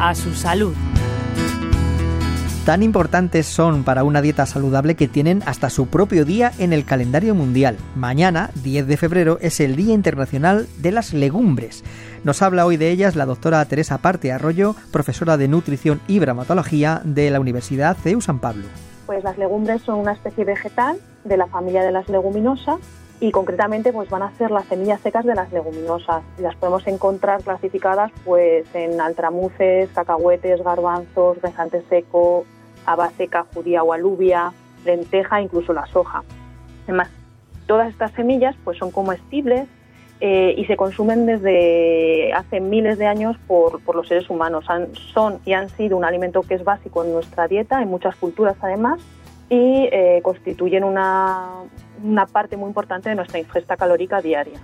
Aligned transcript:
a 0.00 0.14
su 0.14 0.34
salud. 0.34 0.74
Tan 2.64 2.82
importantes 2.82 3.46
son 3.46 3.82
para 3.82 4.04
una 4.04 4.20
dieta 4.20 4.44
saludable 4.44 4.94
que 4.94 5.08
tienen 5.08 5.42
hasta 5.46 5.70
su 5.70 5.86
propio 5.86 6.26
día 6.26 6.52
en 6.58 6.74
el 6.74 6.84
calendario 6.84 7.34
mundial. 7.34 7.78
Mañana, 7.96 8.50
10 8.62 8.86
de 8.86 8.96
febrero, 8.98 9.38
es 9.40 9.58
el 9.60 9.74
Día 9.74 9.94
Internacional 9.94 10.68
de 10.76 10.92
las 10.92 11.14
Legumbres. 11.14 11.82
Nos 12.24 12.42
habla 12.42 12.66
hoy 12.66 12.76
de 12.76 12.90
ellas 12.90 13.16
la 13.16 13.24
doctora 13.24 13.64
Teresa 13.64 13.98
Parte 13.98 14.32
Arroyo, 14.32 14.74
profesora 14.92 15.38
de 15.38 15.48
Nutrición 15.48 16.02
y 16.06 16.18
Bramatología 16.18 17.00
de 17.04 17.30
la 17.30 17.40
Universidad 17.40 17.96
CEU 17.96 18.20
San 18.20 18.38
Pablo. 18.38 18.66
Pues 19.06 19.24
las 19.24 19.38
legumbres 19.38 19.80
son 19.80 20.00
una 20.00 20.12
especie 20.12 20.44
vegetal 20.44 20.98
de 21.24 21.38
la 21.38 21.46
familia 21.46 21.82
de 21.82 21.92
las 21.92 22.10
leguminosas 22.10 22.80
y 23.20 23.32
concretamente 23.32 23.92
pues 23.92 24.08
van 24.10 24.22
a 24.22 24.32
ser 24.36 24.50
las 24.50 24.66
semillas 24.66 25.00
secas 25.00 25.24
de 25.24 25.34
las 25.34 25.52
leguminosas. 25.52 26.22
Las 26.38 26.54
podemos 26.56 26.86
encontrar 26.86 27.42
clasificadas 27.42 28.12
pues 28.24 28.66
en 28.74 29.00
altramuces, 29.00 29.88
cacahuetes, 29.94 30.62
garbanzos, 30.62 31.38
guisante 31.42 31.82
seco, 31.88 32.44
haba 32.86 33.10
seca, 33.10 33.44
judía 33.52 33.82
o 33.82 33.92
alubia, 33.92 34.52
lenteja, 34.84 35.40
incluso 35.40 35.72
la 35.72 35.86
soja. 35.86 36.22
Además, 36.84 37.10
todas 37.66 37.88
estas 37.88 38.12
semillas 38.12 38.54
pues 38.64 38.78
son 38.78 38.90
comestibles 38.90 39.66
eh, 40.20 40.54
y 40.56 40.64
se 40.64 40.76
consumen 40.76 41.26
desde 41.26 42.32
hace 42.32 42.60
miles 42.60 42.98
de 42.98 43.06
años 43.06 43.36
por, 43.46 43.80
los 43.94 44.08
seres 44.08 44.28
humanos. 44.30 44.64
son 45.12 45.38
y 45.44 45.52
han 45.52 45.68
sido 45.70 45.96
un 45.96 46.04
alimento 46.04 46.42
que 46.42 46.54
es 46.54 46.64
básico 46.64 47.04
en 47.04 47.12
nuestra 47.12 47.46
dieta, 47.46 47.82
en 47.82 47.88
muchas 47.88 48.16
culturas 48.16 48.56
además, 48.60 49.00
y 49.48 49.88
eh, 49.90 50.20
constituyen 50.22 50.84
una, 50.84 51.64
una 52.02 52.26
parte 52.26 52.56
muy 52.56 52.68
importante 52.68 53.08
de 53.08 53.14
nuestra 53.14 53.38
ingesta 53.38 53.76
calórica 53.76 54.20
diaria. 54.20 54.60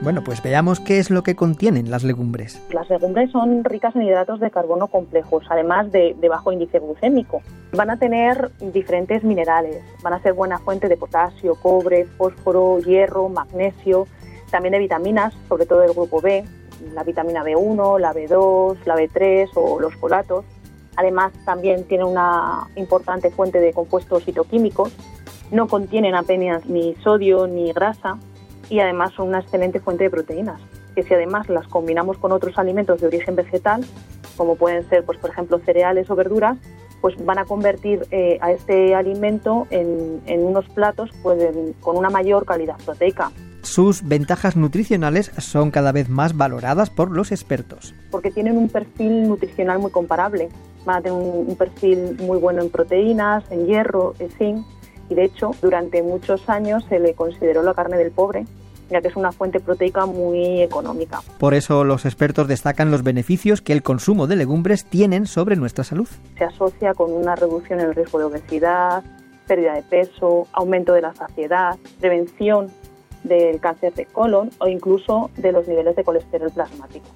Bueno, 0.00 0.22
pues 0.22 0.40
veamos 0.42 0.78
qué 0.78 1.00
es 1.00 1.10
lo 1.10 1.24
que 1.24 1.34
contienen 1.34 1.90
las 1.90 2.04
legumbres. 2.04 2.62
Las 2.72 2.88
legumbres 2.88 3.32
son 3.32 3.64
ricas 3.64 3.96
en 3.96 4.02
hidratos 4.02 4.38
de 4.38 4.50
carbono 4.50 4.86
complejos, 4.86 5.44
además 5.50 5.90
de, 5.90 6.14
bajo 6.30 6.52
índice 6.52 6.78
glucémico. 6.78 7.42
Van 7.72 7.90
a 7.90 7.98
tener 7.98 8.52
diferentes 8.72 9.24
minerales, 9.24 9.82
van 10.02 10.12
a 10.12 10.22
ser 10.22 10.34
buena 10.34 10.58
fuente 10.58 10.88
de 10.88 10.96
potasio, 10.96 11.56
cobre, 11.56 12.04
fósforo, 12.16 12.78
hierro, 12.78 13.28
magnesio, 13.28 14.06
también 14.52 14.72
de 14.72 14.78
vitaminas, 14.78 15.34
sobre 15.48 15.66
todo 15.66 15.80
del 15.80 15.92
grupo 15.92 16.20
B, 16.20 16.44
la 16.94 17.02
vitamina 17.02 17.42
B1, 17.42 17.98
la 17.98 18.14
B2, 18.14 18.76
la 18.86 18.94
B3 18.94 19.50
o 19.56 19.80
los 19.80 19.94
folatos. 19.96 20.44
Además, 20.98 21.32
también 21.44 21.84
tienen 21.84 22.08
una 22.08 22.66
importante 22.74 23.30
fuente 23.30 23.60
de 23.60 23.72
compuestos 23.72 24.24
fitoquímicos. 24.24 24.92
No 25.52 25.68
contienen 25.68 26.16
apenas 26.16 26.66
ni 26.66 26.96
sodio 26.96 27.46
ni 27.46 27.72
grasa, 27.72 28.18
y 28.68 28.80
además 28.80 29.12
son 29.14 29.28
una 29.28 29.38
excelente 29.38 29.78
fuente 29.78 30.02
de 30.02 30.10
proteínas, 30.10 30.60
que 30.96 31.04
si 31.04 31.14
además 31.14 31.48
las 31.48 31.68
combinamos 31.68 32.18
con 32.18 32.32
otros 32.32 32.58
alimentos 32.58 33.00
de 33.00 33.06
origen 33.06 33.36
vegetal, 33.36 33.86
como 34.36 34.56
pueden 34.56 34.88
ser, 34.88 35.04
pues, 35.04 35.18
por 35.18 35.30
ejemplo, 35.30 35.60
cereales 35.60 36.10
o 36.10 36.16
verduras, 36.16 36.58
pues 37.00 37.14
van 37.24 37.38
a 37.38 37.44
convertir 37.44 38.04
eh, 38.10 38.38
a 38.40 38.50
este 38.50 38.96
alimento 38.96 39.68
en, 39.70 40.20
unos 40.26 40.68
platos 40.70 41.10
pues, 41.22 41.38
con 41.78 41.96
una 41.96 42.10
mayor 42.10 42.44
calidad 42.44 42.76
proteica. 42.84 43.30
Sus 43.62 44.02
ventajas 44.02 44.56
nutricionales 44.56 45.30
son 45.38 45.70
cada 45.70 45.92
vez 45.92 46.08
más 46.08 46.36
valoradas 46.36 46.90
por 46.90 47.12
los 47.12 47.30
expertos. 47.30 47.94
Porque 48.10 48.32
tienen 48.32 48.56
un 48.56 48.68
perfil 48.68 49.28
nutricional 49.28 49.78
muy 49.78 49.92
comparable. 49.92 50.48
Van 50.88 50.96
a 50.96 51.02
tener 51.02 51.18
un, 51.18 51.50
un 51.50 51.56
perfil 51.56 52.16
muy 52.20 52.38
bueno 52.38 52.62
en 52.62 52.70
proteínas, 52.70 53.44
en 53.50 53.66
hierro, 53.66 54.14
en 54.18 54.30
zinc 54.30 54.66
y 55.10 55.14
de 55.14 55.24
hecho 55.24 55.50
durante 55.60 56.02
muchos 56.02 56.48
años 56.48 56.82
se 56.88 56.98
le 56.98 57.12
consideró 57.12 57.62
la 57.62 57.74
carne 57.74 57.98
del 57.98 58.10
pobre 58.10 58.46
ya 58.90 59.00
que 59.00 59.08
es 59.08 59.16
una 59.16 59.32
fuente 59.32 59.60
proteica 59.60 60.06
muy 60.06 60.62
económica. 60.62 61.20
Por 61.38 61.54
eso 61.54 61.84
los 61.84 62.06
expertos 62.06 62.48
destacan 62.48 62.90
los 62.90 63.02
beneficios 63.02 63.60
que 63.60 63.72
el 63.72 63.82
consumo 63.82 64.26
de 64.26 64.36
legumbres 64.36 64.84
tienen 64.84 65.26
sobre 65.26 65.56
nuestra 65.56 65.84
salud. 65.84 66.08
Se 66.36 66.44
asocia 66.44 66.94
con 66.94 67.12
una 67.12 67.34
reducción 67.36 67.80
en 67.80 67.86
el 67.88 67.94
riesgo 67.94 68.18
de 68.18 68.24
obesidad, 68.24 69.04
pérdida 69.46 69.74
de 69.74 69.82
peso, 69.82 70.46
aumento 70.52 70.92
de 70.92 71.02
la 71.02 71.14
saciedad, 71.14 71.76
prevención 72.00 72.68
del 73.24 73.60
cáncer 73.60 73.92
de 73.94 74.06
colon 74.06 74.50
o 74.58 74.68
incluso 74.68 75.30
de 75.36 75.52
los 75.52 75.66
niveles 75.66 75.96
de 75.96 76.04
colesterol 76.04 76.50
plasmático. 76.50 77.06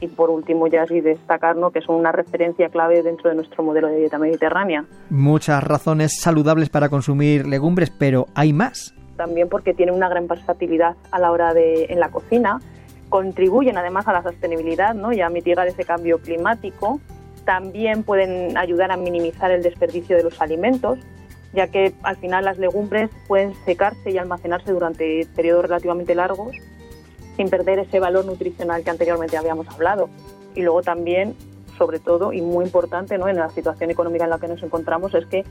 Y 0.00 0.08
por 0.08 0.30
último, 0.30 0.66
ya 0.68 0.86
sí 0.86 1.00
destacarnos 1.00 1.72
que 1.72 1.80
son 1.80 1.96
una 1.96 2.12
referencia 2.12 2.68
clave 2.68 3.02
dentro 3.02 3.30
de 3.30 3.36
nuestro 3.36 3.64
modelo 3.64 3.88
de 3.88 3.96
dieta 3.96 4.18
mediterránea. 4.18 4.84
Muchas 5.10 5.62
razones 5.62 6.20
saludables 6.20 6.68
para 6.68 6.88
consumir 6.88 7.46
legumbres, 7.46 7.90
pero 7.90 8.26
hay 8.34 8.52
más. 8.52 8.94
También 9.16 9.48
porque 9.48 9.74
tienen 9.74 9.94
una 9.94 10.08
gran 10.08 10.28
versatilidad 10.28 10.94
a 11.10 11.18
la 11.18 11.32
hora 11.32 11.52
de 11.52 11.86
en 11.88 11.98
la 11.98 12.10
cocina, 12.10 12.60
contribuyen 13.08 13.76
además 13.76 14.06
a 14.06 14.12
la 14.12 14.22
sostenibilidad 14.22 14.94
¿no? 14.94 15.12
y 15.12 15.20
a 15.20 15.28
mitigar 15.28 15.66
ese 15.66 15.84
cambio 15.84 16.18
climático. 16.18 17.00
También 17.44 18.04
pueden 18.04 18.56
ayudar 18.56 18.92
a 18.92 18.96
minimizar 18.96 19.50
el 19.50 19.62
desperdicio 19.62 20.16
de 20.16 20.22
los 20.22 20.40
alimentos, 20.40 20.98
ya 21.52 21.66
que 21.66 21.92
al 22.02 22.16
final 22.16 22.44
las 22.44 22.58
legumbres 22.58 23.10
pueden 23.26 23.54
secarse 23.64 24.10
y 24.10 24.18
almacenarse 24.18 24.70
durante 24.70 25.26
periodos 25.34 25.62
relativamente 25.62 26.14
largos 26.14 26.54
sin 27.38 27.48
perder 27.48 27.78
ese 27.78 28.00
valor 28.00 28.26
nutricional 28.26 28.82
que 28.82 28.90
anteriormente 28.90 29.38
habíamos 29.38 29.66
hablado. 29.68 30.10
Y 30.54 30.62
luego 30.62 30.82
también, 30.82 31.34
sobre 31.78 32.00
todo, 32.00 32.32
y 32.32 32.42
muy 32.42 32.64
importante 32.64 33.16
¿no? 33.16 33.28
en 33.28 33.36
la 33.36 33.48
situación 33.50 33.90
económica 33.90 34.24
en 34.24 34.30
la 34.30 34.38
que 34.38 34.48
nos 34.48 34.62
encontramos, 34.62 35.14
es 35.14 35.24
que 35.26 35.44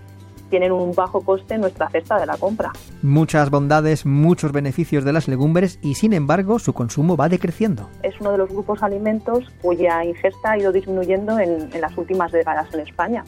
tienen 0.50 0.72
un 0.72 0.94
bajo 0.94 1.22
coste 1.22 1.56
en 1.56 1.62
nuestra 1.62 1.90
cesta 1.90 2.20
de 2.20 2.26
la 2.26 2.38
compra. 2.38 2.72
Muchas 3.02 3.50
bondades, 3.50 4.06
muchos 4.06 4.52
beneficios 4.52 5.04
de 5.06 5.14
las 5.14 5.28
legumbres 5.28 5.80
y 5.82 5.96
sin 5.96 6.14
embargo 6.14 6.60
su 6.60 6.74
consumo 6.74 7.18
va 7.18 7.30
decreciendo. 7.30 7.90
Es 8.04 8.20
uno 8.20 8.32
de 8.32 8.38
los 8.38 8.50
grupos 8.50 8.84
alimentos 8.84 9.46
cuya 9.62 10.04
ingesta 10.04 10.52
ha 10.52 10.58
ido 10.58 10.72
disminuyendo 10.72 11.40
en, 11.40 11.70
en 11.74 11.82
las 11.82 11.98
últimas 11.98 12.32
décadas 12.32 12.74
en 12.74 12.82
España 12.82 13.24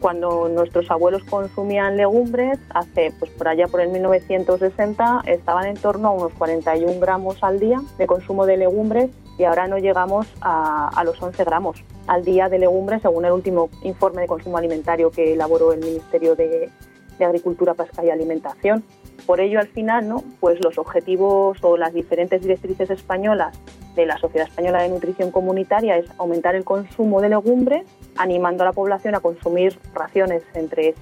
cuando 0.00 0.48
nuestros 0.48 0.90
abuelos 0.90 1.22
consumían 1.24 1.96
legumbres, 1.96 2.58
hace 2.70 3.12
pues 3.18 3.30
por 3.32 3.48
allá 3.48 3.66
por 3.68 3.80
el 3.80 3.88
1960 3.90 5.22
estaban 5.26 5.66
en 5.66 5.76
torno 5.76 6.08
a 6.08 6.10
unos 6.12 6.32
41 6.34 7.00
gramos 7.00 7.42
al 7.42 7.58
día 7.58 7.80
de 7.98 8.06
consumo 8.06 8.46
de 8.46 8.56
legumbres 8.56 9.10
y 9.38 9.44
ahora 9.44 9.66
no 9.66 9.78
llegamos 9.78 10.26
a, 10.40 11.02
los 11.04 11.22
11 11.22 11.44
gramos 11.44 11.84
al 12.06 12.24
día 12.24 12.48
de 12.48 12.58
legumbres 12.58 13.02
según 13.02 13.24
el 13.24 13.32
último 13.32 13.68
informe 13.82 14.22
de 14.22 14.28
consumo 14.28 14.58
alimentario 14.58 15.10
que 15.10 15.34
elaboró 15.34 15.72
el 15.72 15.80
Ministerio 15.80 16.34
de, 16.34 16.70
de 17.18 17.24
Agricultura, 17.24 17.74
Pesca 17.74 18.04
y 18.04 18.10
Alimentación. 18.10 18.84
Por 19.26 19.40
ello, 19.40 19.58
al 19.58 19.68
final, 19.68 20.08
¿no? 20.08 20.22
pues 20.40 20.62
los 20.64 20.78
objetivos 20.78 21.58
o 21.62 21.76
las 21.76 21.92
diferentes 21.92 22.42
directrices 22.42 22.90
españolas 22.90 23.58
de 23.96 24.06
la 24.06 24.18
Sociedad 24.18 24.46
Española 24.46 24.82
de 24.82 24.90
Nutrición 24.90 25.30
Comunitaria 25.30 25.96
es 25.96 26.06
aumentar 26.18 26.54
el 26.54 26.64
consumo 26.64 27.20
de 27.20 27.30
legumbres, 27.30 27.86
animando 28.16 28.62
a 28.62 28.66
la 28.66 28.72
población 28.72 29.14
a 29.14 29.20
consumir 29.20 29.78
raciones 29.94 30.42
entre 30.54 30.94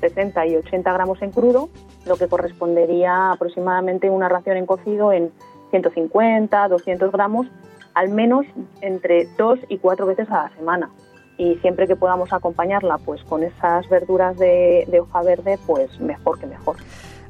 60 0.00 0.46
y 0.46 0.56
80 0.56 0.92
gramos 0.92 1.22
en 1.22 1.30
crudo, 1.30 1.70
lo 2.06 2.16
que 2.16 2.28
correspondería 2.28 3.30
aproximadamente 3.30 4.10
una 4.10 4.28
ración 4.28 4.56
en 4.56 4.66
cocido 4.66 5.12
en 5.12 5.30
150, 5.70 6.68
200 6.68 7.12
gramos, 7.12 7.46
al 7.94 8.08
menos 8.08 8.44
entre 8.80 9.26
dos 9.38 9.58
y 9.68 9.78
cuatro 9.78 10.06
veces 10.06 10.28
a 10.30 10.44
la 10.44 10.56
semana. 10.56 10.90
Y 11.38 11.54
siempre 11.56 11.86
que 11.86 11.96
podamos 11.96 12.32
acompañarla 12.32 12.98
pues 12.98 13.22
con 13.24 13.42
esas 13.42 13.88
verduras 13.88 14.36
de, 14.36 14.86
de 14.90 15.00
hoja 15.00 15.22
verde, 15.22 15.58
pues 15.66 15.98
mejor 16.00 16.38
que 16.38 16.46
mejor 16.46 16.76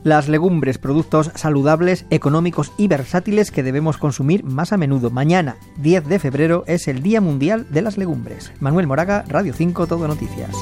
las 0.05 0.29
legumbres, 0.29 0.79
productos 0.79 1.31
saludables, 1.35 2.07
económicos 2.11 2.73
y 2.77 2.89
versátiles 2.89 3.51
que 3.51 3.63
debemos 3.63 3.99
consumir 3.99 4.45
más 4.45 4.73
a 4.73 4.77
menudo. 4.77 5.11
Mañana, 5.11 5.57
10 5.79 6.09
de 6.09 6.19
febrero, 6.19 6.65
es 6.67 6.89
el 6.89 7.03
Día 7.03 7.21
Mundial 7.21 7.67
de 7.71 7.83
las 7.83 7.99
Legumbres. 7.99 8.53
Manuel 8.61 8.87
Moraga, 8.87 9.25
Radio 9.29 9.53
5, 9.53 9.87
Todo 9.87 10.09
Noticias. 10.09 10.55